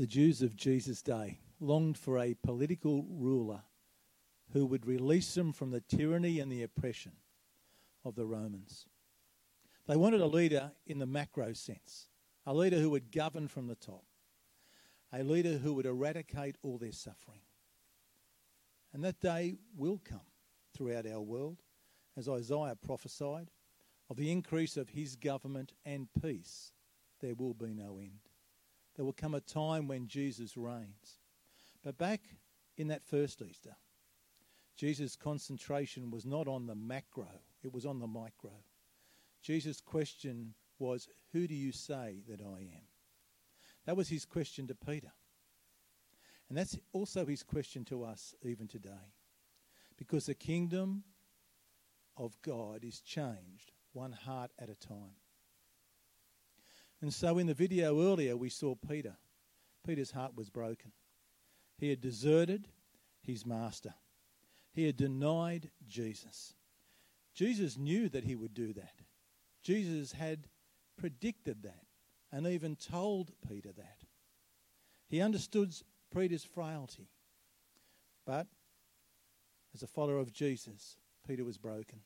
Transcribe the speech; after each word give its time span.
The 0.00 0.06
Jews 0.06 0.40
of 0.40 0.56
Jesus' 0.56 1.02
day 1.02 1.40
longed 1.60 1.98
for 1.98 2.18
a 2.18 2.32
political 2.32 3.04
ruler 3.10 3.60
who 4.54 4.64
would 4.64 4.86
release 4.86 5.34
them 5.34 5.52
from 5.52 5.72
the 5.72 5.82
tyranny 5.82 6.40
and 6.40 6.50
the 6.50 6.62
oppression 6.62 7.12
of 8.02 8.14
the 8.14 8.24
Romans. 8.24 8.86
They 9.86 9.96
wanted 9.96 10.22
a 10.22 10.26
leader 10.26 10.72
in 10.86 11.00
the 11.00 11.06
macro 11.06 11.52
sense, 11.52 12.08
a 12.46 12.54
leader 12.54 12.78
who 12.78 12.88
would 12.88 13.12
govern 13.12 13.46
from 13.46 13.66
the 13.66 13.74
top, 13.74 14.06
a 15.12 15.22
leader 15.22 15.58
who 15.58 15.74
would 15.74 15.84
eradicate 15.84 16.56
all 16.62 16.78
their 16.78 16.92
suffering. 16.92 17.42
And 18.94 19.04
that 19.04 19.20
day 19.20 19.56
will 19.76 20.00
come 20.02 20.20
throughout 20.74 21.06
our 21.06 21.20
world, 21.20 21.58
as 22.16 22.26
Isaiah 22.26 22.74
prophesied, 22.82 23.50
of 24.08 24.16
the 24.16 24.32
increase 24.32 24.78
of 24.78 24.88
his 24.88 25.14
government 25.14 25.74
and 25.84 26.08
peace, 26.22 26.72
there 27.20 27.34
will 27.34 27.52
be 27.52 27.74
no 27.74 27.98
end. 27.98 28.29
There 29.00 29.06
will 29.06 29.14
come 29.14 29.34
a 29.34 29.40
time 29.40 29.88
when 29.88 30.08
Jesus 30.08 30.58
reigns. 30.58 31.20
But 31.82 31.96
back 31.96 32.20
in 32.76 32.88
that 32.88 33.02
first 33.02 33.40
Easter, 33.40 33.74
Jesus' 34.76 35.16
concentration 35.16 36.10
was 36.10 36.26
not 36.26 36.46
on 36.46 36.66
the 36.66 36.74
macro, 36.74 37.30
it 37.62 37.72
was 37.72 37.86
on 37.86 37.98
the 37.98 38.06
micro. 38.06 38.50
Jesus' 39.40 39.80
question 39.80 40.52
was, 40.78 41.08
Who 41.32 41.46
do 41.46 41.54
you 41.54 41.72
say 41.72 42.20
that 42.28 42.42
I 42.42 42.60
am? 42.60 42.88
That 43.86 43.96
was 43.96 44.10
his 44.10 44.26
question 44.26 44.66
to 44.66 44.74
Peter. 44.74 45.12
And 46.50 46.58
that's 46.58 46.76
also 46.92 47.24
his 47.24 47.42
question 47.42 47.86
to 47.86 48.04
us 48.04 48.34
even 48.42 48.68
today. 48.68 49.14
Because 49.96 50.26
the 50.26 50.34
kingdom 50.34 51.04
of 52.18 52.36
God 52.42 52.84
is 52.84 53.00
changed 53.00 53.72
one 53.94 54.12
heart 54.12 54.50
at 54.58 54.68
a 54.68 54.74
time. 54.74 55.19
And 57.02 57.12
so 57.12 57.38
in 57.38 57.46
the 57.46 57.54
video 57.54 58.00
earlier, 58.00 58.36
we 58.36 58.50
saw 58.50 58.74
Peter. 58.74 59.16
Peter's 59.86 60.10
heart 60.10 60.36
was 60.36 60.50
broken. 60.50 60.92
He 61.78 61.88
had 61.88 62.00
deserted 62.00 62.68
his 63.22 63.46
master, 63.46 63.94
he 64.72 64.86
had 64.86 64.96
denied 64.96 65.70
Jesus. 65.88 66.54
Jesus 67.34 67.78
knew 67.78 68.08
that 68.08 68.24
he 68.24 68.34
would 68.34 68.54
do 68.54 68.72
that. 68.72 68.94
Jesus 69.62 70.12
had 70.12 70.48
predicted 70.98 71.62
that 71.62 71.84
and 72.32 72.46
even 72.46 72.76
told 72.76 73.32
Peter 73.48 73.72
that. 73.72 73.98
He 75.08 75.20
understood 75.20 75.74
Peter's 76.14 76.44
frailty. 76.44 77.08
But 78.26 78.46
as 79.74 79.82
a 79.82 79.86
follower 79.86 80.18
of 80.18 80.32
Jesus, 80.32 80.96
Peter 81.26 81.44
was 81.44 81.58
broken. 81.58 82.00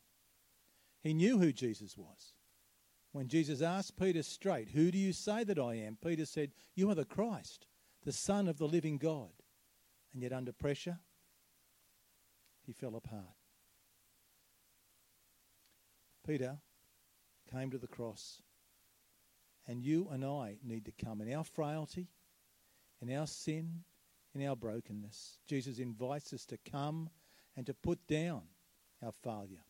He 1.02 1.14
knew 1.14 1.38
who 1.38 1.52
Jesus 1.52 1.96
was. 1.96 2.32
When 3.14 3.28
Jesus 3.28 3.62
asked 3.62 3.96
Peter 3.96 4.24
straight, 4.24 4.70
Who 4.70 4.90
do 4.90 4.98
you 4.98 5.12
say 5.12 5.44
that 5.44 5.56
I 5.56 5.74
am? 5.76 5.96
Peter 6.04 6.26
said, 6.26 6.50
You 6.74 6.90
are 6.90 6.96
the 6.96 7.04
Christ, 7.04 7.68
the 8.04 8.10
Son 8.10 8.48
of 8.48 8.58
the 8.58 8.66
living 8.66 8.98
God. 8.98 9.30
And 10.12 10.20
yet, 10.20 10.32
under 10.32 10.50
pressure, 10.50 10.98
he 12.66 12.72
fell 12.72 12.96
apart. 12.96 13.36
Peter 16.26 16.58
came 17.48 17.70
to 17.70 17.78
the 17.78 17.86
cross. 17.86 18.42
And 19.68 19.80
you 19.80 20.08
and 20.10 20.24
I 20.24 20.56
need 20.64 20.84
to 20.86 21.04
come 21.04 21.20
in 21.20 21.32
our 21.32 21.44
frailty, 21.44 22.08
in 23.00 23.16
our 23.16 23.28
sin, 23.28 23.84
in 24.34 24.44
our 24.44 24.56
brokenness. 24.56 25.38
Jesus 25.46 25.78
invites 25.78 26.32
us 26.32 26.44
to 26.46 26.58
come 26.68 27.10
and 27.56 27.64
to 27.66 27.74
put 27.74 28.08
down 28.08 28.42
our 29.04 29.12
failure 29.12 29.62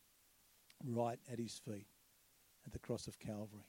right 0.83 1.19
at 1.31 1.37
his 1.37 1.59
feet 1.59 1.85
at 2.65 2.73
the 2.73 2.79
cross 2.79 3.07
of 3.07 3.19
Calvary. 3.19 3.67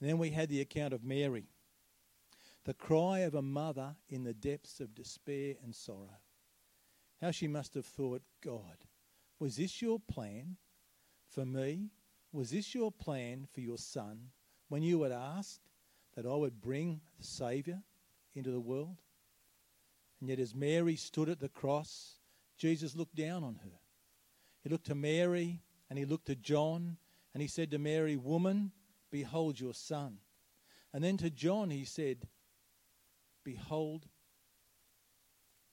And 0.00 0.08
then 0.08 0.18
we 0.18 0.30
had 0.30 0.48
the 0.48 0.60
account 0.60 0.92
of 0.94 1.04
Mary, 1.04 1.48
the 2.64 2.74
cry 2.74 3.20
of 3.20 3.34
a 3.34 3.42
mother 3.42 3.96
in 4.08 4.24
the 4.24 4.34
depths 4.34 4.80
of 4.80 4.94
despair 4.94 5.54
and 5.62 5.74
sorrow. 5.74 6.20
How 7.20 7.30
she 7.30 7.48
must 7.48 7.74
have 7.74 7.86
thought, 7.86 8.22
God, 8.44 8.86
was 9.38 9.56
this 9.56 9.82
your 9.82 9.98
plan 9.98 10.56
for 11.28 11.44
me? 11.44 11.90
Was 12.32 12.50
this 12.50 12.74
your 12.74 12.92
plan 12.92 13.46
for 13.52 13.60
your 13.60 13.78
son 13.78 14.30
when 14.68 14.82
you 14.82 15.02
had 15.02 15.12
asked 15.12 15.62
that 16.14 16.26
I 16.26 16.34
would 16.34 16.60
bring 16.60 17.00
the 17.18 17.24
Saviour 17.24 17.82
into 18.34 18.50
the 18.50 18.60
world? 18.60 18.98
And 20.20 20.28
yet, 20.28 20.38
as 20.38 20.54
Mary 20.54 20.96
stood 20.96 21.28
at 21.28 21.40
the 21.40 21.48
cross, 21.48 22.18
Jesus 22.56 22.96
looked 22.96 23.14
down 23.14 23.44
on 23.44 23.60
her. 23.62 23.78
He 24.62 24.68
looked 24.68 24.86
to 24.86 24.94
Mary 24.94 25.62
and 25.88 25.98
he 25.98 26.04
looked 26.04 26.26
to 26.26 26.34
John 26.34 26.98
and 27.34 27.42
he 27.42 27.48
said 27.48 27.70
to 27.70 27.78
Mary, 27.78 28.16
Woman, 28.16 28.72
behold 29.10 29.60
your 29.60 29.74
son. 29.74 30.18
And 30.92 31.04
then 31.04 31.16
to 31.18 31.30
John 31.30 31.70
he 31.70 31.84
said, 31.84 32.26
Behold 33.44 34.06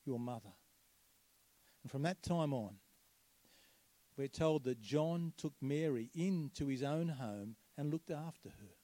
your 0.06 0.20
mother. 0.20 0.54
And 1.84 1.92
from 1.92 2.04
that 2.04 2.24
time 2.24 2.54
on, 2.54 2.76
we're 4.18 4.28
told 4.28 4.64
that 4.64 4.80
John 4.80 5.34
took 5.38 5.54
Mary 5.62 6.10
into 6.16 6.68
his 6.68 6.84
own 6.84 7.10
home 7.10 7.56
and 7.78 7.92
looked 7.92 8.12
after 8.12 8.50
her. 8.50 8.76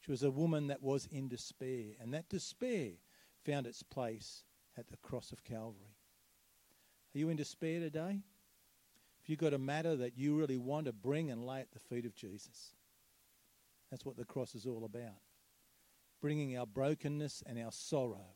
She 0.00 0.10
was 0.10 0.22
a 0.22 0.30
woman 0.30 0.66
that 0.66 0.82
was 0.82 1.06
in 1.10 1.28
despair, 1.28 1.92
and 2.00 2.12
that 2.12 2.28
despair 2.28 2.90
found 3.44 3.66
its 3.66 3.82
place 3.82 4.44
at 4.76 4.88
the 4.88 4.96
cross 4.98 5.32
of 5.32 5.44
Calvary. 5.44 5.96
Are 7.14 7.18
you 7.18 7.28
in 7.28 7.36
despair 7.36 7.80
today? 7.80 8.22
If 9.24 9.30
you've 9.30 9.38
got 9.38 9.54
a 9.54 9.58
matter 9.58 9.96
that 9.96 10.18
you 10.18 10.36
really 10.36 10.58
want 10.58 10.84
to 10.84 10.92
bring 10.92 11.30
and 11.30 11.46
lay 11.46 11.60
at 11.60 11.72
the 11.72 11.78
feet 11.78 12.04
of 12.04 12.14
Jesus, 12.14 12.74
that's 13.90 14.04
what 14.04 14.18
the 14.18 14.26
cross 14.26 14.54
is 14.54 14.66
all 14.66 14.84
about. 14.84 15.16
Bringing 16.20 16.58
our 16.58 16.66
brokenness 16.66 17.42
and 17.46 17.58
our 17.58 17.72
sorrow 17.72 18.34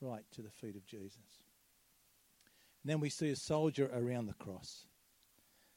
right 0.00 0.24
to 0.32 0.40
the 0.40 0.48
feet 0.48 0.76
of 0.76 0.86
Jesus. 0.86 1.42
And 2.82 2.90
then 2.90 3.00
we 3.00 3.10
see 3.10 3.28
a 3.28 3.36
soldier 3.36 3.90
around 3.94 4.24
the 4.24 4.32
cross, 4.32 4.86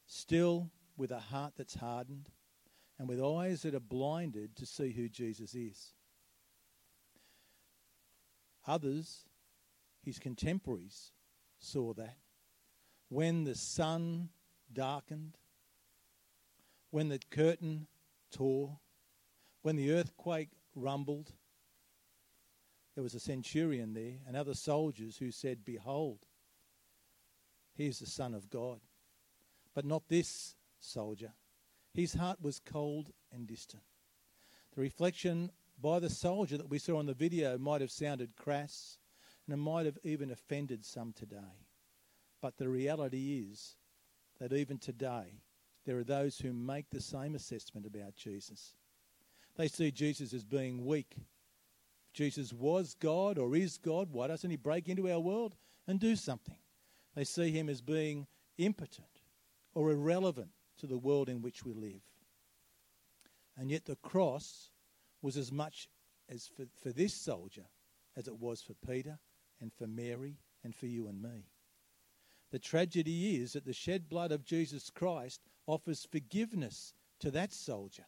still 0.05 0.71
with 0.95 1.11
a 1.11 1.19
heart 1.19 1.51
that's 1.57 1.75
hardened 1.75 2.29
and 2.97 3.09
with 3.09 3.21
eyes 3.21 3.63
that 3.63 3.75
are 3.75 3.81
blinded 3.81 4.55
to 4.55 4.65
see 4.65 4.93
who 4.93 5.09
Jesus 5.09 5.55
is. 5.55 5.91
Others, 8.65 9.25
his 10.05 10.19
contemporaries, 10.19 11.11
saw 11.59 11.93
that. 11.95 12.15
When 13.09 13.43
the 13.43 13.55
sun 13.55 14.29
darkened, 14.71 15.37
when 16.91 17.09
the 17.09 17.19
curtain 17.29 17.87
tore, 18.31 18.79
when 19.61 19.75
the 19.75 19.91
earthquake 19.91 20.49
rumbled, 20.75 21.33
there 22.95 23.03
was 23.03 23.13
a 23.13 23.19
centurion 23.19 23.93
there 23.93 24.15
and 24.27 24.35
other 24.35 24.53
soldiers 24.53 25.17
who 25.17 25.31
said, 25.31 25.63
Behold, 25.63 26.25
he 27.75 27.85
is 27.85 27.99
the 27.99 28.07
Son 28.07 28.33
of 28.33 28.49
God. 28.49 28.79
But 29.75 29.85
not 29.85 30.09
this 30.09 30.55
soldier. 30.79 31.33
His 31.93 32.13
heart 32.13 32.41
was 32.41 32.59
cold 32.59 33.11
and 33.31 33.45
distant. 33.45 33.83
The 34.73 34.81
reflection 34.81 35.51
by 35.79 35.99
the 35.99 36.09
soldier 36.09 36.57
that 36.57 36.69
we 36.69 36.79
saw 36.79 36.97
on 36.97 37.05
the 37.05 37.13
video 37.13 37.57
might 37.57 37.81
have 37.81 37.91
sounded 37.91 38.35
crass 38.35 38.97
and 39.45 39.53
it 39.53 39.57
might 39.57 39.85
have 39.85 39.99
even 40.03 40.31
offended 40.31 40.83
some 40.83 41.13
today. 41.13 41.67
But 42.41 42.57
the 42.57 42.69
reality 42.69 43.47
is 43.51 43.76
that 44.39 44.53
even 44.53 44.77
today 44.77 45.41
there 45.85 45.97
are 45.97 46.03
those 46.03 46.37
who 46.37 46.53
make 46.53 46.89
the 46.89 47.01
same 47.01 47.35
assessment 47.35 47.85
about 47.85 48.15
Jesus. 48.15 48.73
They 49.55 49.67
see 49.67 49.91
Jesus 49.91 50.33
as 50.33 50.43
being 50.43 50.85
weak. 50.85 51.15
If 51.17 52.13
Jesus 52.13 52.53
was 52.53 52.95
God 52.99 53.37
or 53.37 53.55
is 53.55 53.77
God, 53.77 54.09
why 54.11 54.27
doesn't 54.27 54.49
he 54.49 54.57
break 54.57 54.89
into 54.89 55.09
our 55.09 55.19
world 55.19 55.55
and 55.87 55.99
do 55.99 56.15
something? 56.15 56.57
They 57.15 57.23
see 57.23 57.51
him 57.51 57.69
as 57.69 57.81
being 57.81 58.27
impotent 58.57 59.07
or 59.73 59.91
irrelevant 59.91 60.49
to 60.79 60.87
the 60.87 60.97
world 60.97 61.29
in 61.29 61.41
which 61.41 61.65
we 61.65 61.73
live. 61.73 62.01
And 63.57 63.71
yet 63.71 63.85
the 63.85 63.95
cross 63.95 64.69
was 65.21 65.37
as 65.37 65.51
much 65.51 65.89
as 66.29 66.47
for, 66.47 66.65
for 66.81 66.91
this 66.91 67.13
soldier 67.13 67.65
as 68.15 68.27
it 68.27 68.37
was 68.37 68.61
for 68.61 68.73
Peter 68.85 69.17
and 69.61 69.71
for 69.73 69.87
Mary 69.87 70.37
and 70.63 70.75
for 70.75 70.85
you 70.85 71.07
and 71.07 71.21
me. 71.21 71.47
The 72.51 72.59
tragedy 72.59 73.35
is 73.35 73.53
that 73.53 73.65
the 73.65 73.73
shed 73.73 74.07
blood 74.09 74.31
of 74.31 74.45
Jesus 74.45 74.89
Christ 74.89 75.41
offers 75.65 76.07
forgiveness 76.09 76.93
to 77.19 77.31
that 77.31 77.51
soldier. 77.51 78.05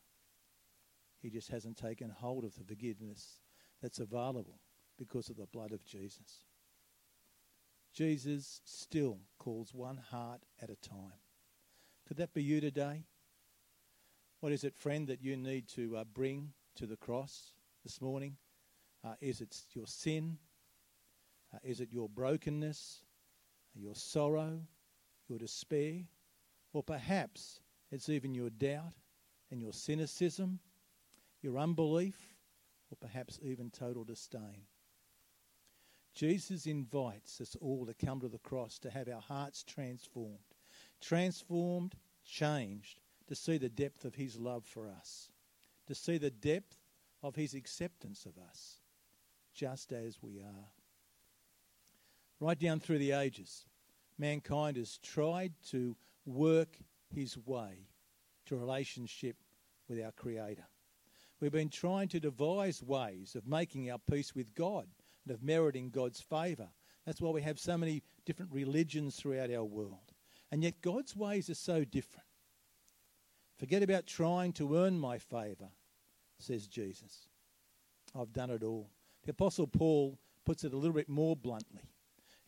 He 1.21 1.29
just 1.29 1.49
hasn't 1.49 1.77
taken 1.77 2.09
hold 2.09 2.45
of 2.45 2.55
the 2.55 2.63
forgiveness 2.63 3.41
that's 3.81 3.99
available 3.99 4.59
because 4.97 5.29
of 5.29 5.37
the 5.37 5.45
blood 5.45 5.71
of 5.71 5.83
Jesus. 5.83 6.45
Jesus 7.93 8.61
still 8.65 9.19
calls 9.39 9.73
one 9.73 9.97
heart 9.97 10.41
at 10.61 10.69
a 10.69 10.75
time. 10.75 11.19
Could 12.07 12.17
that 12.17 12.33
be 12.33 12.43
you 12.43 12.61
today? 12.61 13.03
What 14.39 14.53
is 14.53 14.63
it, 14.63 14.75
friend, 14.75 15.07
that 15.07 15.21
you 15.21 15.35
need 15.35 15.67
to 15.69 15.97
uh, 15.97 16.03
bring 16.05 16.53
to 16.75 16.85
the 16.85 16.95
cross 16.95 17.53
this 17.83 17.99
morning? 18.01 18.37
Uh, 19.03 19.15
is 19.19 19.41
it 19.41 19.57
your 19.73 19.87
sin? 19.87 20.37
Uh, 21.53 21.57
is 21.63 21.81
it 21.81 21.91
your 21.91 22.07
brokenness? 22.07 23.01
Your 23.75 23.95
sorrow, 23.95 24.59
your 25.27 25.39
despair, 25.39 26.01
or 26.73 26.83
perhaps 26.83 27.61
it's 27.91 28.09
even 28.09 28.35
your 28.35 28.49
doubt 28.49 28.93
and 29.51 29.61
your 29.61 29.73
cynicism, 29.73 30.59
your 31.41 31.57
unbelief, 31.57 32.35
or 32.91 32.97
perhaps 32.99 33.39
even 33.41 33.69
total 33.69 34.03
disdain. 34.03 34.65
Jesus 36.13 36.65
invites 36.65 37.39
us 37.39 37.55
all 37.61 37.85
to 37.85 37.93
come 37.93 38.19
to 38.19 38.27
the 38.27 38.39
cross 38.39 38.79
to 38.79 38.89
have 38.89 39.07
our 39.07 39.21
hearts 39.21 39.63
transformed, 39.63 40.39
transformed, 41.01 41.95
changed, 42.25 42.99
to 43.27 43.35
see 43.35 43.57
the 43.57 43.69
depth 43.69 44.05
of 44.05 44.15
his 44.15 44.37
love 44.37 44.65
for 44.65 44.87
us, 44.87 45.29
to 45.87 45.95
see 45.95 46.17
the 46.17 46.31
depth 46.31 46.77
of 47.21 47.35
his 47.35 47.53
acceptance 47.53 48.25
of 48.25 48.37
us, 48.49 48.81
just 49.53 49.91
as 49.91 50.17
we 50.21 50.39
are. 50.39 50.78
Right 52.39 52.57
down 52.57 52.79
through 52.79 52.99
the 52.99 53.11
ages, 53.11 53.65
mankind 54.17 54.77
has 54.77 54.97
tried 54.99 55.53
to 55.71 55.95
work 56.25 56.77
his 57.13 57.37
way 57.37 57.87
to 58.45 58.55
relationship 58.55 59.35
with 59.89 60.01
our 60.03 60.11
Creator. 60.11 60.65
We've 61.39 61.51
been 61.51 61.69
trying 61.69 62.07
to 62.09 62.19
devise 62.19 62.83
ways 62.83 63.35
of 63.35 63.47
making 63.47 63.91
our 63.91 63.97
peace 63.97 64.35
with 64.35 64.53
God 64.53 64.87
and 65.25 65.33
of 65.33 65.43
meriting 65.43 65.89
God's 65.89 66.21
favour. 66.21 66.69
That's 67.05 67.21
why 67.21 67.31
we 67.31 67.41
have 67.41 67.59
so 67.59 67.77
many 67.77 68.03
different 68.25 68.51
religions 68.53 69.15
throughout 69.15 69.51
our 69.51 69.63
world. 69.63 70.13
And 70.51 70.63
yet 70.63 70.81
God's 70.81 71.15
ways 71.15 71.49
are 71.49 71.55
so 71.55 71.83
different. 71.83 72.25
Forget 73.57 73.83
about 73.83 74.07
trying 74.07 74.53
to 74.53 74.77
earn 74.77 74.99
my 74.99 75.17
favour, 75.17 75.69
says 76.37 76.67
Jesus. 76.67 77.27
I've 78.17 78.33
done 78.33 78.49
it 78.49 78.63
all. 78.63 78.89
The 79.23 79.31
Apostle 79.31 79.67
Paul 79.67 80.17
puts 80.45 80.63
it 80.63 80.73
a 80.73 80.77
little 80.77 80.95
bit 80.95 81.09
more 81.09 81.35
bluntly. 81.35 81.89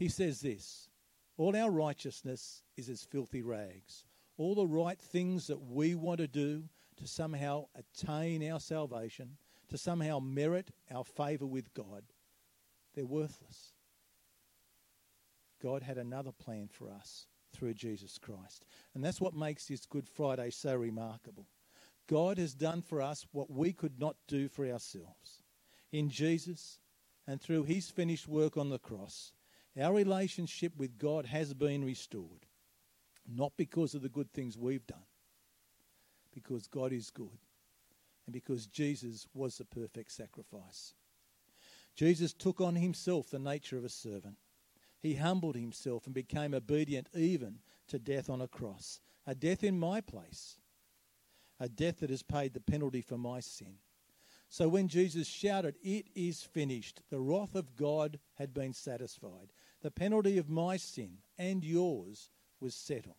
He 0.01 0.09
says 0.09 0.41
this 0.41 0.89
All 1.37 1.55
our 1.55 1.69
righteousness 1.69 2.63
is 2.75 2.89
as 2.89 3.03
filthy 3.03 3.43
rags. 3.43 4.07
All 4.35 4.55
the 4.55 4.65
right 4.65 4.99
things 4.99 5.45
that 5.45 5.61
we 5.61 5.93
want 5.93 6.17
to 6.17 6.27
do 6.27 6.63
to 6.97 7.07
somehow 7.07 7.65
attain 7.75 8.49
our 8.49 8.59
salvation, 8.59 9.37
to 9.69 9.77
somehow 9.77 10.17
merit 10.17 10.71
our 10.91 11.03
favour 11.03 11.45
with 11.45 11.71
God, 11.75 12.01
they're 12.95 13.05
worthless. 13.05 13.73
God 15.61 15.83
had 15.83 15.99
another 15.99 16.31
plan 16.31 16.67
for 16.67 16.89
us 16.89 17.27
through 17.53 17.75
Jesus 17.75 18.17
Christ. 18.17 18.65
And 18.95 19.05
that's 19.05 19.21
what 19.21 19.35
makes 19.35 19.67
this 19.67 19.85
Good 19.85 20.07
Friday 20.07 20.49
so 20.49 20.75
remarkable. 20.75 21.45
God 22.07 22.39
has 22.39 22.55
done 22.55 22.81
for 22.81 23.03
us 23.03 23.27
what 23.33 23.51
we 23.51 23.71
could 23.71 23.99
not 23.99 24.15
do 24.27 24.47
for 24.47 24.65
ourselves. 24.65 25.43
In 25.91 26.09
Jesus 26.09 26.79
and 27.27 27.39
through 27.39 27.65
his 27.65 27.91
finished 27.91 28.27
work 28.27 28.57
on 28.57 28.69
the 28.69 28.79
cross, 28.79 29.33
our 29.79 29.93
relationship 29.93 30.73
with 30.77 30.97
God 30.97 31.25
has 31.25 31.53
been 31.53 31.83
restored. 31.83 32.45
Not 33.27 33.53
because 33.55 33.93
of 33.93 34.01
the 34.01 34.09
good 34.09 34.31
things 34.33 34.57
we've 34.57 34.85
done, 34.87 35.05
because 36.33 36.67
God 36.67 36.91
is 36.91 37.09
good 37.09 37.37
and 38.25 38.33
because 38.33 38.65
Jesus 38.65 39.27
was 39.33 39.57
the 39.57 39.65
perfect 39.65 40.11
sacrifice. 40.11 40.93
Jesus 41.95 42.33
took 42.33 42.59
on 42.61 42.75
himself 42.75 43.29
the 43.29 43.39
nature 43.39 43.77
of 43.77 43.85
a 43.85 43.89
servant. 43.89 44.37
He 45.01 45.15
humbled 45.15 45.55
himself 45.55 46.05
and 46.05 46.13
became 46.13 46.53
obedient 46.53 47.07
even 47.15 47.59
to 47.87 47.99
death 47.99 48.29
on 48.29 48.41
a 48.41 48.47
cross, 48.47 48.99
a 49.25 49.35
death 49.35 49.63
in 49.63 49.79
my 49.79 50.01
place, 50.01 50.57
a 51.59 51.67
death 51.67 51.99
that 51.99 52.09
has 52.09 52.23
paid 52.23 52.53
the 52.53 52.59
penalty 52.59 53.01
for 53.01 53.17
my 53.17 53.39
sin. 53.39 53.75
So 54.49 54.67
when 54.67 54.87
Jesus 54.87 55.27
shouted, 55.27 55.75
It 55.81 56.07
is 56.13 56.43
finished, 56.43 57.01
the 57.09 57.19
wrath 57.19 57.55
of 57.55 57.75
God 57.75 58.19
had 58.35 58.53
been 58.53 58.73
satisfied. 58.73 59.53
The 59.81 59.91
penalty 59.91 60.37
of 60.37 60.49
my 60.49 60.77
sin 60.77 61.17
and 61.37 61.63
yours 61.63 62.29
was 62.59 62.75
settled. 62.75 63.15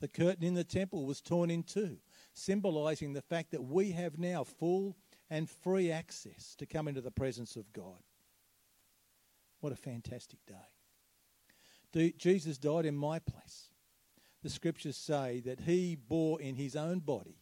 The 0.00 0.08
curtain 0.08 0.44
in 0.44 0.54
the 0.54 0.64
temple 0.64 1.04
was 1.04 1.20
torn 1.20 1.50
in 1.50 1.62
two, 1.62 1.98
symbolizing 2.32 3.12
the 3.12 3.20
fact 3.20 3.50
that 3.50 3.62
we 3.62 3.90
have 3.92 4.18
now 4.18 4.44
full 4.44 4.96
and 5.28 5.48
free 5.48 5.92
access 5.92 6.54
to 6.56 6.66
come 6.66 6.88
into 6.88 7.02
the 7.02 7.10
presence 7.10 7.54
of 7.56 7.72
God. 7.72 8.02
What 9.60 9.72
a 9.72 9.76
fantastic 9.76 10.38
day. 10.46 12.14
Jesus 12.16 12.56
died 12.56 12.86
in 12.86 12.96
my 12.96 13.18
place. 13.18 13.68
The 14.42 14.48
scriptures 14.48 14.96
say 14.96 15.40
that 15.44 15.60
he 15.60 15.96
bore 15.96 16.40
in 16.40 16.54
his 16.54 16.76
own 16.76 17.00
body 17.00 17.36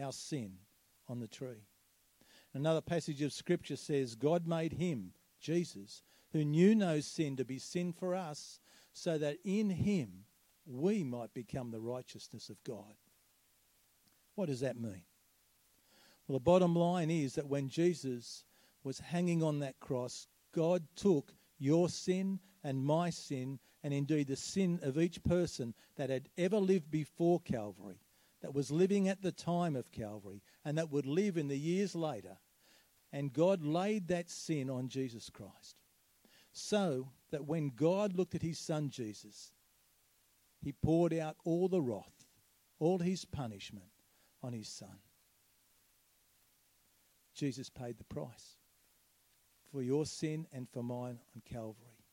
our 0.00 0.12
sin 0.12 0.52
on 1.08 1.20
the 1.20 1.28
tree. 1.28 1.66
Another 2.54 2.80
passage 2.80 3.20
of 3.20 3.34
scripture 3.34 3.76
says, 3.76 4.14
God 4.14 4.46
made 4.46 4.72
him, 4.72 5.12
Jesus, 5.40 6.02
who 6.32 6.44
knew 6.44 6.74
no 6.74 7.00
sin, 7.00 7.36
to 7.36 7.44
be 7.44 7.58
sin 7.58 7.92
for 7.92 8.14
us, 8.14 8.60
so 8.92 9.18
that 9.18 9.38
in 9.44 9.70
him 9.70 10.24
we 10.66 11.02
might 11.02 11.32
become 11.32 11.70
the 11.70 11.80
righteousness 11.80 12.48
of 12.50 12.62
God. 12.64 12.94
What 14.34 14.46
does 14.46 14.60
that 14.60 14.80
mean? 14.80 15.02
Well, 16.26 16.38
the 16.38 16.44
bottom 16.44 16.76
line 16.76 17.10
is 17.10 17.34
that 17.34 17.48
when 17.48 17.68
Jesus 17.68 18.44
was 18.84 18.98
hanging 19.00 19.42
on 19.42 19.60
that 19.60 19.80
cross, 19.80 20.26
God 20.52 20.82
took 20.94 21.32
your 21.58 21.88
sin 21.88 22.38
and 22.62 22.84
my 22.84 23.10
sin, 23.10 23.58
and 23.82 23.94
indeed 23.94 24.28
the 24.28 24.36
sin 24.36 24.78
of 24.82 24.98
each 24.98 25.22
person 25.24 25.74
that 25.96 26.10
had 26.10 26.28
ever 26.36 26.58
lived 26.58 26.90
before 26.90 27.40
Calvary, 27.40 28.00
that 28.42 28.54
was 28.54 28.70
living 28.70 29.08
at 29.08 29.22
the 29.22 29.32
time 29.32 29.74
of 29.74 29.90
Calvary, 29.90 30.42
and 30.64 30.76
that 30.76 30.90
would 30.90 31.06
live 31.06 31.36
in 31.36 31.48
the 31.48 31.58
years 31.58 31.94
later. 31.94 32.36
And 33.12 33.32
God 33.32 33.62
laid 33.62 34.08
that 34.08 34.28
sin 34.28 34.68
on 34.68 34.88
Jesus 34.88 35.30
Christ. 35.30 35.77
So 36.58 37.08
that 37.30 37.46
when 37.46 37.70
God 37.70 38.14
looked 38.14 38.34
at 38.34 38.42
his 38.42 38.58
son 38.58 38.90
Jesus, 38.90 39.52
he 40.60 40.72
poured 40.72 41.14
out 41.14 41.36
all 41.44 41.68
the 41.68 41.80
wrath, 41.80 42.26
all 42.80 42.98
his 42.98 43.24
punishment 43.24 43.86
on 44.42 44.52
his 44.52 44.68
son. 44.68 44.98
Jesus 47.32 47.70
paid 47.70 47.96
the 47.98 48.04
price 48.04 48.56
for 49.70 49.82
your 49.82 50.04
sin 50.04 50.48
and 50.52 50.68
for 50.68 50.82
mine 50.82 51.20
on 51.36 51.42
Calvary. 51.44 52.04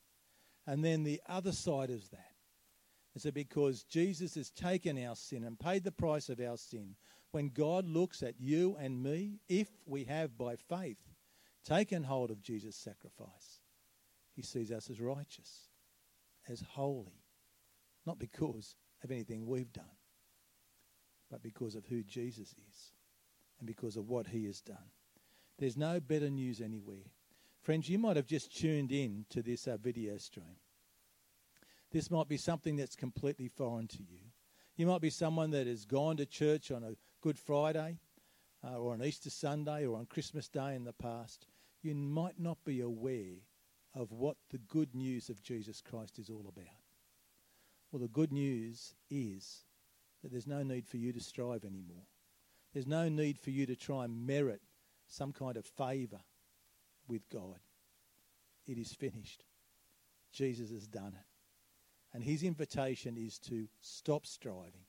And 0.67 0.85
then 0.85 1.03
the 1.03 1.21
other 1.27 1.51
side 1.51 1.89
of 1.89 2.07
that 2.11 2.33
is 3.15 3.23
that 3.23 3.33
because 3.33 3.83
Jesus 3.83 4.35
has 4.35 4.51
taken 4.51 5.03
our 5.03 5.15
sin 5.15 5.43
and 5.43 5.59
paid 5.59 5.83
the 5.83 5.91
price 5.91 6.29
of 6.29 6.39
our 6.39 6.57
sin, 6.57 6.95
when 7.31 7.49
God 7.49 7.87
looks 7.87 8.21
at 8.21 8.39
you 8.39 8.77
and 8.79 9.01
me, 9.01 9.39
if 9.49 9.69
we 9.87 10.03
have 10.03 10.37
by 10.37 10.55
faith 10.55 10.99
taken 11.63 12.03
hold 12.03 12.29
of 12.29 12.43
Jesus' 12.43 12.75
sacrifice, 12.75 13.54
he 14.35 14.41
sees 14.41 14.71
us 14.71 14.89
as 14.89 14.99
righteous, 14.99 15.69
as 16.49 16.61
holy, 16.61 17.23
not 18.05 18.19
because 18.19 18.75
of 19.03 19.11
anything 19.11 19.45
we've 19.45 19.71
done, 19.71 19.85
but 21.31 21.41
because 21.41 21.75
of 21.75 21.85
who 21.85 22.03
Jesus 22.03 22.53
is 22.69 22.91
and 23.59 23.67
because 23.67 23.95
of 23.95 24.09
what 24.09 24.27
he 24.27 24.45
has 24.45 24.61
done. 24.61 24.91
There's 25.57 25.77
no 25.77 25.99
better 25.99 26.29
news 26.29 26.59
anywhere. 26.59 27.11
Friends, 27.61 27.89
you 27.89 27.97
might 27.97 28.17
have 28.17 28.27
just 28.27 28.55
tuned 28.55 28.91
in 28.91 29.25
to 29.29 29.41
this 29.41 29.67
uh, 29.67 29.77
video 29.77 30.17
stream. 30.17 30.57
This 31.91 32.11
might 32.11 32.27
be 32.27 32.37
something 32.37 32.75
that's 32.75 32.95
completely 32.95 33.47
foreign 33.47 33.87
to 33.87 33.99
you. 33.99 34.19
You 34.75 34.85
might 34.85 35.01
be 35.01 35.09
someone 35.09 35.51
that 35.51 35.65
has 35.65 35.85
gone 35.85 36.17
to 36.17 36.25
church 36.25 36.69
on 36.69 36.83
a 36.83 36.97
Good 37.21 37.39
Friday 37.39 37.97
uh, 38.63 38.77
or 38.77 38.93
on 38.93 39.03
Easter 39.03 39.29
Sunday 39.29 39.85
or 39.85 39.97
on 39.97 40.05
Christmas 40.05 40.49
Day 40.49 40.75
in 40.75 40.83
the 40.83 40.93
past. 40.93 41.47
You 41.81 41.95
might 41.95 42.37
not 42.37 42.57
be 42.65 42.81
aware 42.81 43.37
of 43.95 44.11
what 44.11 44.35
the 44.51 44.57
good 44.57 44.93
news 44.93 45.29
of 45.29 45.41
Jesus 45.41 45.81
Christ 45.81 46.19
is 46.19 46.29
all 46.29 46.45
about. 46.47 46.65
Well, 47.91 48.01
the 48.01 48.07
good 48.07 48.31
news 48.31 48.93
is 49.09 49.63
that 50.21 50.31
there's 50.31 50.47
no 50.47 50.63
need 50.63 50.85
for 50.85 50.97
you 50.97 51.13
to 51.13 51.21
strive 51.21 51.63
anymore. 51.63 52.03
There's 52.73 52.87
no 52.87 53.07
need 53.07 53.39
for 53.39 53.51
you 53.51 53.65
to 53.67 53.75
try 53.75 54.03
and 54.03 54.27
merit 54.27 54.61
some 55.07 55.31
kind 55.31 55.55
of 55.55 55.65
favour 55.65 56.19
with 57.07 57.29
God. 57.29 57.59
It 58.67 58.77
is 58.77 58.91
finished. 58.93 59.45
Jesus 60.33 60.71
has 60.71 60.87
done 60.87 61.13
it. 61.15 61.25
And 62.13 62.23
his 62.23 62.43
invitation 62.43 63.17
is 63.17 63.39
to 63.39 63.67
stop 63.81 64.25
striving 64.25 64.85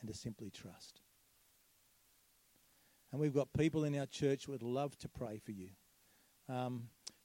and 0.00 0.08
to 0.08 0.16
simply 0.16 0.50
trust. 0.50 1.00
And 3.12 3.20
we've 3.20 3.34
got 3.34 3.52
people 3.52 3.84
in 3.84 3.98
our 3.98 4.06
church 4.06 4.46
who 4.46 4.52
would 4.52 4.62
love 4.62 4.96
to 4.98 5.08
pray 5.08 5.38
for 5.38 5.52
you. 5.52 5.70
Um, 6.48 6.84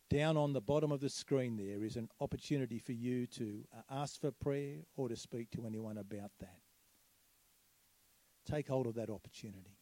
down 0.10 0.38
on 0.38 0.54
the 0.54 0.62
bottom 0.62 0.92
of 0.92 1.00
the 1.00 1.10
screen, 1.10 1.58
there 1.58 1.84
is 1.84 1.96
an 1.96 2.10
opportunity 2.20 2.80
for 2.80 2.92
you 2.92 3.26
to 3.28 3.64
uh, 3.76 4.02
ask 4.02 4.20
for 4.22 4.32
prayer 4.32 4.78
or 4.96 5.10
to 5.10 5.16
speak 5.16 5.50
to 5.52 5.66
anyone 5.66 5.98
about 5.98 6.32
that. 6.40 6.60
Take 8.46 8.68
hold 8.68 8.86
of 8.86 8.96
that 8.96 9.10
opportunity. 9.10 9.78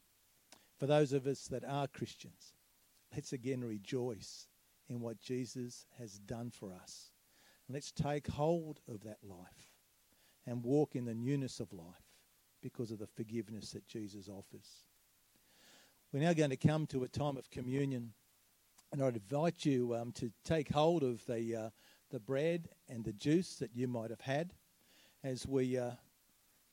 For 0.79 0.87
those 0.87 1.13
of 1.13 1.27
us 1.27 1.47
that 1.47 1.63
are 1.65 1.87
Christians, 1.87 2.53
let's 3.13 3.33
again 3.33 3.61
rejoice 3.63 4.47
in 4.89 5.01
what 5.01 5.19
Jesus 5.19 5.85
has 5.97 6.19
done 6.19 6.51
for 6.51 6.73
us. 6.73 7.11
let's 7.69 7.91
take 7.91 8.27
hold 8.27 8.81
of 8.87 9.03
that 9.03 9.17
life 9.23 9.73
and 10.45 10.63
walk 10.63 10.95
in 10.95 11.05
the 11.05 11.13
newness 11.13 11.59
of 11.59 11.73
life 11.73 12.13
because 12.61 12.91
of 12.91 12.99
the 12.99 13.07
forgiveness 13.07 13.71
that 13.71 13.87
Jesus 13.87 14.29
offers. 14.29 14.85
We're 16.11 16.19
now 16.19 16.33
going 16.33 16.51
to 16.51 16.57
come 16.57 16.85
to 16.87 17.03
a 17.03 17.07
time 17.07 17.37
of 17.37 17.49
communion. 17.49 18.13
And 18.93 19.01
I'd 19.01 19.15
invite 19.15 19.65
you 19.65 19.95
um, 19.95 20.11
to 20.13 20.31
take 20.45 20.71
hold 20.71 21.01
of 21.01 21.25
the, 21.25 21.55
uh, 21.55 21.69
the 22.11 22.19
bread 22.19 22.69
and 22.87 23.03
the 23.03 23.11
juice 23.11 23.55
that 23.55 23.75
you 23.75 23.87
might 23.87 24.11
have 24.11 24.21
had 24.21 24.53
as 25.23 25.47
we 25.47 25.79
uh, 25.79 25.93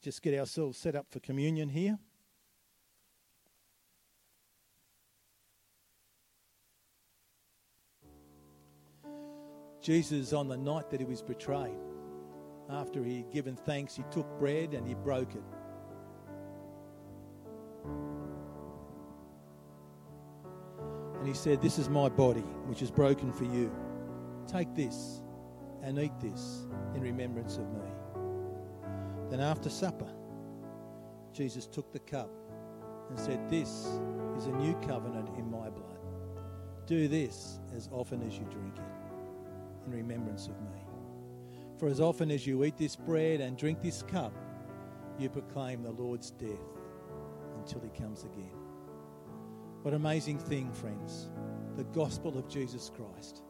just 0.03 0.21
get 0.21 0.39
ourselves 0.39 0.77
set 0.77 0.95
up 0.95 1.07
for 1.09 1.19
communion 1.21 1.71
here. 1.71 1.99
Jesus, 9.81 10.35
on 10.35 10.47
the 10.47 10.59
night 10.59 10.91
that 10.91 11.01
he 11.01 11.07
was 11.07 11.23
betrayed, 11.23 11.73
after 12.69 13.03
he 13.03 13.17
had 13.17 13.33
given 13.33 13.57
thanks, 13.57 13.97
he 13.97 14.05
took 14.11 14.39
bread 14.39 14.75
and 14.75 14.87
he 14.87 14.93
broke 14.93 15.35
it. 15.35 15.60
And 21.21 21.29
he 21.29 21.35
said, 21.35 21.61
This 21.61 21.79
is 21.79 21.91
my 21.91 22.09
body, 22.09 22.41
which 22.67 22.81
is 22.81 22.91
broken 22.91 23.31
for 23.31 23.45
you. 23.45 23.71
Take 24.49 24.75
this 24.75 25.21
and 25.83 25.99
eat 25.99 26.19
this 26.19 26.67
in 26.95 27.03
remembrance 27.03 27.59
of 27.59 27.71
me. 27.73 27.91
Then 29.29 29.41
after 29.41 29.69
supper, 29.69 30.11
Jesus 31.35 31.67
took 31.67 31.93
the 31.93 31.99
cup 31.99 32.31
and 33.11 33.19
said, 33.19 33.51
This 33.51 33.87
is 34.39 34.47
a 34.47 34.53
new 34.53 34.75
covenant 34.87 35.29
in 35.37 35.51
my 35.51 35.69
blood. 35.69 35.99
Do 36.87 37.07
this 37.07 37.61
as 37.77 37.91
often 37.93 38.23
as 38.27 38.39
you 38.39 38.45
drink 38.51 38.79
it 38.79 39.87
in 39.87 39.93
remembrance 39.93 40.47
of 40.49 40.59
me. 40.63 40.81
For 41.79 41.89
as 41.89 42.01
often 42.01 42.31
as 42.31 42.47
you 42.47 42.65
eat 42.65 42.79
this 42.79 42.97
bread 42.97 43.41
and 43.41 43.59
drink 43.59 43.83
this 43.83 44.03
cup, 44.03 44.33
you 45.19 45.29
proclaim 45.29 45.83
the 45.83 45.91
Lord's 45.91 46.31
death 46.31 46.49
until 47.59 47.81
he 47.81 47.91
comes 47.91 48.25
again. 48.25 48.60
What 49.83 49.95
amazing 49.95 50.39
thing, 50.39 50.71
friends. 50.73 51.31
The 51.77 51.85
gospel 51.85 52.37
of 52.37 52.47
Jesus 52.49 52.91
Christ 52.95 53.43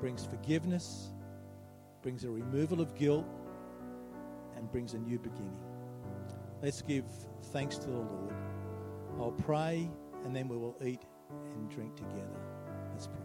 brings 0.00 0.24
forgiveness, 0.24 1.10
brings 2.00 2.24
a 2.24 2.30
removal 2.30 2.80
of 2.80 2.94
guilt, 2.94 3.26
and 4.56 4.70
brings 4.72 4.94
a 4.94 4.98
new 4.98 5.18
beginning. 5.18 5.60
Let's 6.62 6.80
give 6.80 7.04
thanks 7.52 7.76
to 7.78 7.86
the 7.86 7.98
Lord. 7.98 8.34
I'll 9.18 9.32
pray 9.32 9.90
and 10.24 10.34
then 10.34 10.48
we 10.48 10.56
will 10.56 10.76
eat 10.82 11.02
and 11.54 11.68
drink 11.68 11.96
together. 11.96 12.40
Let's 12.92 13.06
pray. 13.06 13.16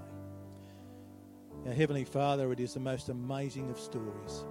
Our 1.67 1.74
Heavenly 1.74 2.03
Father, 2.03 2.51
it 2.51 2.59
is 2.59 2.74
the 2.74 2.81
most 2.81 3.07
amazing 3.07 3.69
of 3.69 3.79
stories 3.79 4.43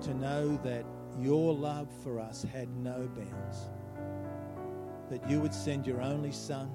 to 0.00 0.14
know 0.14 0.56
that 0.64 0.84
your 1.20 1.54
love 1.54 1.88
for 2.02 2.18
us 2.18 2.42
had 2.42 2.68
no 2.76 3.08
bounds 3.14 3.68
that 5.10 5.28
you 5.28 5.40
would 5.40 5.52
send 5.52 5.86
your 5.86 6.00
only 6.00 6.32
Son 6.32 6.70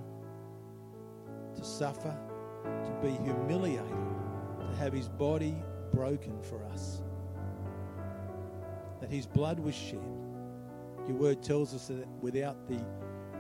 to 1.56 1.64
suffer, 1.64 2.16
to 2.64 2.92
be 3.02 3.12
humiliated, 3.24 3.86
to 4.60 4.76
have 4.78 4.94
his 4.94 5.08
body 5.08 5.56
broken 5.94 6.42
for 6.42 6.64
us, 6.66 7.02
that 9.00 9.10
his 9.10 9.26
blood 9.26 9.60
was 9.60 9.74
shed. 9.74 10.00
Your 11.08 11.18
word 11.18 11.42
tells 11.42 11.74
us 11.74 11.88
that 11.88 12.08
without 12.22 12.68
the 12.68 12.80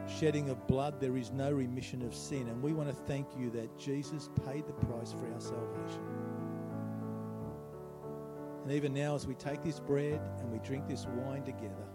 shedding 0.07 0.49
of 0.49 0.65
blood, 0.67 0.99
there 0.99 1.17
is 1.17 1.31
no 1.31 1.51
remission 1.51 2.01
of 2.03 2.13
sin. 2.13 2.47
And 2.47 2.61
we 2.61 2.73
want 2.73 2.89
to 2.89 2.95
thank 2.95 3.27
you 3.37 3.49
that 3.51 3.77
Jesus 3.77 4.29
paid 4.45 4.65
the 4.67 4.73
price 4.73 5.11
for 5.11 5.31
our 5.33 5.41
salvation. 5.41 6.01
And 8.63 8.71
even 8.71 8.93
now, 8.93 9.15
as 9.15 9.27
we 9.27 9.35
take 9.35 9.63
this 9.63 9.79
bread 9.79 10.19
and 10.39 10.51
we 10.51 10.59
drink 10.59 10.87
this 10.87 11.05
wine 11.05 11.43
together, 11.43 11.87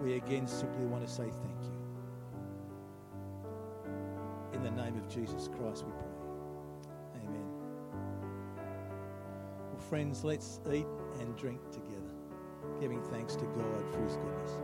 we 0.00 0.14
again 0.14 0.46
simply 0.46 0.86
want 0.86 1.06
to 1.06 1.12
say 1.12 1.24
thank 1.24 1.62
you. 1.62 1.78
In 4.52 4.62
the 4.62 4.70
name 4.70 4.96
of 4.96 5.08
Jesus 5.08 5.48
Christ, 5.48 5.84
we 5.84 5.92
pray. 5.92 7.22
Amen. 7.24 7.46
Well, 9.70 9.80
friends, 9.88 10.24
let's 10.24 10.60
eat 10.72 10.86
and 11.20 11.36
drink 11.36 11.60
together, 11.70 12.14
giving 12.80 13.02
thanks 13.02 13.34
to 13.36 13.44
God 13.44 13.92
for 13.92 14.02
his 14.02 14.16
goodness. 14.16 14.58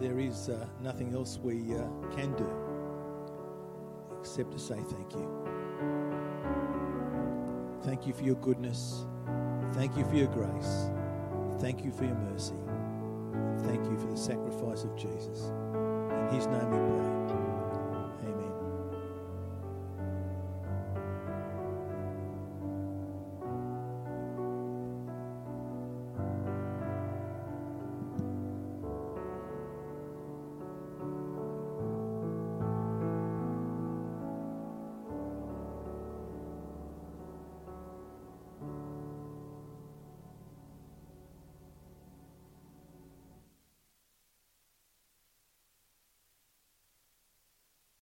There 0.00 0.18
is 0.18 0.48
uh, 0.48 0.66
nothing 0.80 1.14
else 1.14 1.38
we 1.42 1.74
uh, 1.74 1.82
can 2.14 2.34
do 2.36 2.48
except 4.20 4.52
to 4.52 4.58
say 4.58 4.76
thank 4.90 5.12
you. 5.14 5.28
Thank 7.82 8.06
you 8.06 8.12
for 8.12 8.22
your 8.22 8.36
goodness. 8.36 9.06
Thank 9.72 9.96
you 9.96 10.04
for 10.04 10.14
your 10.14 10.28
grace. 10.28 10.90
Thank 11.60 11.84
you 11.84 11.90
for 11.90 12.04
your 12.04 12.14
mercy. 12.14 12.54
Thank 13.66 13.84
you 13.86 13.98
for 13.98 14.06
the 14.06 14.16
sacrifice 14.16 14.84
of 14.84 14.96
Jesus. 14.96 15.52
In 16.10 16.28
his 16.32 16.46
name 16.46 16.70
we 16.70 16.78
pray. 17.32 17.37